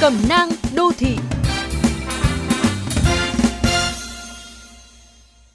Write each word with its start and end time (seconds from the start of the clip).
Cẩm 0.00 0.12
nang 0.28 0.48
đô 0.74 0.92
thị 0.98 1.16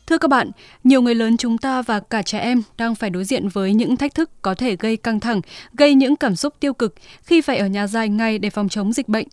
Thưa 0.07 0.17
các 0.17 0.27
bạn, 0.27 0.51
nhiều 0.83 1.01
người 1.01 1.15
lớn 1.15 1.37
chúng 1.37 1.57
ta 1.57 1.81
và 1.81 1.99
cả 1.99 2.21
trẻ 2.21 2.39
em 2.39 2.61
đang 2.77 2.95
phải 2.95 3.09
đối 3.09 3.25
diện 3.25 3.47
với 3.47 3.73
những 3.73 3.97
thách 3.97 4.15
thức 4.15 4.29
có 4.41 4.55
thể 4.55 4.75
gây 4.75 4.97
căng 4.97 5.19
thẳng, 5.19 5.41
gây 5.73 5.95
những 5.95 6.15
cảm 6.15 6.35
xúc 6.35 6.53
tiêu 6.59 6.73
cực 6.73 6.95
khi 7.21 7.41
phải 7.41 7.57
ở 7.57 7.67
nhà 7.67 7.87
dài 7.87 8.09
ngày 8.09 8.39
để 8.39 8.49
phòng 8.49 8.69
chống 8.69 8.93
dịch 8.93 9.07
bệnh. 9.07 9.27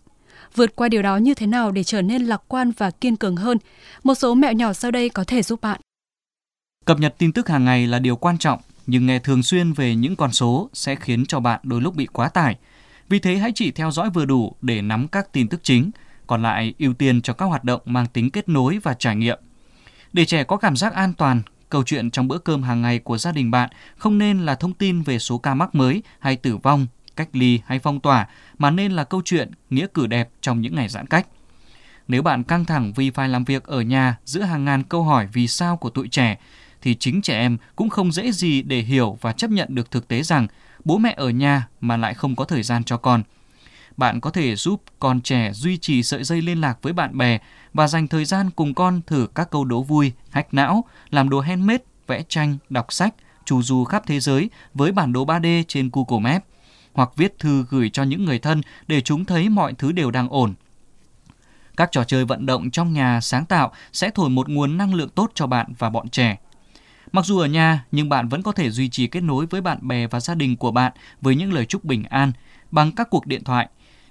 Vượt 0.55 0.75
qua 0.75 0.89
điều 0.89 1.01
đó 1.01 1.17
như 1.17 1.33
thế 1.33 1.47
nào 1.47 1.71
để 1.71 1.83
trở 1.83 2.01
nên 2.01 2.23
lạc 2.25 2.41
quan 2.47 2.71
và 2.77 2.91
kiên 2.91 3.15
cường 3.15 3.35
hơn? 3.35 3.57
Một 4.03 4.15
số 4.15 4.35
mẹo 4.35 4.53
nhỏ 4.53 4.73
sau 4.73 4.91
đây 4.91 5.09
có 5.09 5.23
thể 5.23 5.41
giúp 5.41 5.61
bạn. 5.61 5.79
Cập 6.85 6.99
nhật 6.99 7.15
tin 7.17 7.33
tức 7.33 7.49
hàng 7.49 7.65
ngày 7.65 7.87
là 7.87 7.99
điều 7.99 8.15
quan 8.15 8.37
trọng, 8.37 8.59
nhưng 8.87 9.05
nghe 9.05 9.19
thường 9.19 9.43
xuyên 9.43 9.73
về 9.73 9.95
những 9.95 10.15
con 10.15 10.31
số 10.31 10.69
sẽ 10.73 10.95
khiến 10.95 11.25
cho 11.25 11.39
bạn 11.39 11.59
đôi 11.63 11.81
lúc 11.81 11.95
bị 11.95 12.05
quá 12.05 12.29
tải. 12.29 12.55
Vì 13.13 13.19
thế 13.19 13.37
hãy 13.37 13.51
chỉ 13.55 13.71
theo 13.71 13.91
dõi 13.91 14.09
vừa 14.09 14.25
đủ 14.25 14.55
để 14.61 14.81
nắm 14.81 15.07
các 15.07 15.33
tin 15.33 15.47
tức 15.47 15.59
chính, 15.63 15.91
còn 16.27 16.41
lại 16.41 16.73
ưu 16.79 16.93
tiên 16.93 17.21
cho 17.21 17.33
các 17.33 17.45
hoạt 17.45 17.63
động 17.63 17.81
mang 17.85 18.07
tính 18.07 18.29
kết 18.29 18.49
nối 18.49 18.79
và 18.83 18.93
trải 18.93 19.15
nghiệm. 19.15 19.39
Để 20.13 20.25
trẻ 20.25 20.43
có 20.43 20.57
cảm 20.57 20.75
giác 20.75 20.93
an 20.93 21.13
toàn, 21.13 21.41
câu 21.69 21.83
chuyện 21.83 22.11
trong 22.11 22.27
bữa 22.27 22.37
cơm 22.37 22.63
hàng 22.63 22.81
ngày 22.81 22.99
của 22.99 23.17
gia 23.17 23.31
đình 23.31 23.51
bạn 23.51 23.69
không 23.97 24.17
nên 24.17 24.39
là 24.39 24.55
thông 24.55 24.73
tin 24.73 25.01
về 25.01 25.19
số 25.19 25.37
ca 25.37 25.53
mắc 25.53 25.75
mới 25.75 26.03
hay 26.19 26.35
tử 26.35 26.57
vong, 26.57 26.87
cách 27.15 27.29
ly 27.33 27.59
hay 27.65 27.79
phong 27.79 27.99
tỏa, 27.99 28.27
mà 28.57 28.69
nên 28.69 28.91
là 28.91 29.03
câu 29.03 29.21
chuyện 29.25 29.51
nghĩa 29.69 29.87
cử 29.93 30.07
đẹp 30.07 30.29
trong 30.41 30.61
những 30.61 30.75
ngày 30.75 30.89
giãn 30.89 31.07
cách. 31.07 31.27
Nếu 32.07 32.21
bạn 32.21 32.43
căng 32.43 32.65
thẳng 32.65 32.93
vì 32.95 33.09
phải 33.09 33.29
làm 33.29 33.43
việc 33.43 33.63
ở 33.63 33.81
nhà 33.81 34.17
giữa 34.25 34.41
hàng 34.41 34.65
ngàn 34.65 34.83
câu 34.83 35.03
hỏi 35.03 35.27
vì 35.33 35.47
sao 35.47 35.77
của 35.77 35.89
tụi 35.89 36.07
trẻ, 36.07 36.37
thì 36.81 36.95
chính 36.95 37.21
trẻ 37.21 37.39
em 37.39 37.57
cũng 37.75 37.89
không 37.89 38.11
dễ 38.11 38.31
gì 38.31 38.61
để 38.61 38.79
hiểu 38.79 39.17
và 39.21 39.33
chấp 39.33 39.49
nhận 39.51 39.75
được 39.75 39.91
thực 39.91 40.07
tế 40.07 40.23
rằng 40.23 40.47
bố 40.85 40.97
mẹ 40.97 41.13
ở 41.17 41.29
nhà 41.29 41.67
mà 41.81 41.97
lại 41.97 42.13
không 42.13 42.35
có 42.35 42.45
thời 42.45 42.63
gian 42.63 42.83
cho 42.83 42.97
con. 42.97 43.23
Bạn 43.97 44.21
có 44.21 44.29
thể 44.29 44.55
giúp 44.55 44.83
con 44.99 45.21
trẻ 45.21 45.51
duy 45.53 45.77
trì 45.77 46.03
sợi 46.03 46.23
dây 46.23 46.41
liên 46.41 46.61
lạc 46.61 46.77
với 46.81 46.93
bạn 46.93 47.17
bè 47.17 47.39
và 47.73 47.87
dành 47.87 48.07
thời 48.07 48.25
gian 48.25 48.49
cùng 48.49 48.73
con 48.73 49.01
thử 49.07 49.27
các 49.35 49.51
câu 49.51 49.65
đố 49.65 49.83
vui, 49.83 50.11
hách 50.29 50.53
não, 50.53 50.83
làm 51.09 51.29
đồ 51.29 51.39
handmade, 51.39 51.83
vẽ 52.07 52.23
tranh, 52.29 52.57
đọc 52.69 52.93
sách, 52.93 53.13
chủ 53.45 53.61
du 53.61 53.83
khắp 53.83 54.03
thế 54.07 54.19
giới 54.19 54.49
với 54.73 54.91
bản 54.91 55.13
đồ 55.13 55.25
3D 55.25 55.63
trên 55.67 55.89
Google 55.93 56.31
Maps 56.31 56.45
hoặc 56.93 57.09
viết 57.15 57.39
thư 57.39 57.65
gửi 57.69 57.89
cho 57.89 58.03
những 58.03 58.25
người 58.25 58.39
thân 58.39 58.61
để 58.87 59.01
chúng 59.01 59.25
thấy 59.25 59.49
mọi 59.49 59.73
thứ 59.73 59.91
đều 59.91 60.11
đang 60.11 60.29
ổn. 60.29 60.53
Các 61.77 61.89
trò 61.91 62.03
chơi 62.03 62.25
vận 62.25 62.45
động 62.45 62.71
trong 62.71 62.93
nhà 62.93 63.21
sáng 63.21 63.45
tạo 63.45 63.71
sẽ 63.93 64.09
thổi 64.09 64.29
một 64.29 64.49
nguồn 64.49 64.77
năng 64.77 64.93
lượng 64.93 65.09
tốt 65.09 65.31
cho 65.33 65.47
bạn 65.47 65.73
và 65.77 65.89
bọn 65.89 66.09
trẻ. 66.09 66.37
Mặc 67.13 67.25
dù 67.25 67.39
ở 67.39 67.45
nhà, 67.45 67.85
nhưng 67.91 68.09
bạn 68.09 68.29
vẫn 68.29 68.43
có 68.43 68.51
thể 68.51 68.69
duy 68.69 68.89
trì 68.89 69.07
kết 69.07 69.23
nối 69.23 69.45
với 69.45 69.61
bạn 69.61 69.87
bè 69.87 70.07
và 70.07 70.19
gia 70.19 70.35
đình 70.35 70.55
của 70.55 70.71
bạn 70.71 70.91
với 71.21 71.35
những 71.35 71.53
lời 71.53 71.65
chúc 71.65 71.83
bình 71.83 72.03
an 72.03 72.31
bằng 72.71 72.91
các 72.91 73.09
cuộc 73.09 73.27
điện 73.27 73.43
thoại. 73.43 73.67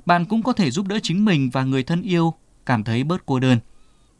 Bạn 0.06 0.24
cũng 0.24 0.42
có 0.42 0.52
thể 0.52 0.70
giúp 0.70 0.86
đỡ 0.86 0.98
chính 1.02 1.24
mình 1.24 1.50
và 1.50 1.64
người 1.64 1.82
thân 1.82 2.02
yêu 2.02 2.34
cảm 2.66 2.84
thấy 2.84 3.04
bớt 3.04 3.26
cô 3.26 3.38
đơn. 3.38 3.58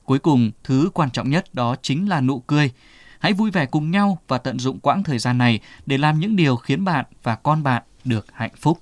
Cuối 0.05 0.19
cùng, 0.19 0.51
thứ 0.65 0.91
quan 0.95 1.11
trọng 1.11 1.31
nhất 1.31 1.55
đó 1.55 1.77
chính 1.83 2.09
là 2.09 2.21
nụ 2.21 2.41
cười. 2.41 2.71
Hãy 3.19 3.33
vui 3.33 3.51
vẻ 3.51 3.67
cùng 3.67 3.91
nhau 3.91 4.19
và 4.29 4.39
tận 4.39 4.59
dụng 4.59 4.81
quãng 4.81 5.03
thời 5.03 5.19
gian 5.19 5.39
này 5.39 5.61
để 5.87 5.99
làm 5.99 6.21
những 6.21 6.37
điều 6.37 6.57
khiến 6.57 6.85
bạn 6.85 7.05
và 7.23 7.35
con 7.35 7.63
bạn 7.63 7.83
được 8.05 8.27
hạnh 8.33 8.55
phúc. 8.57 8.79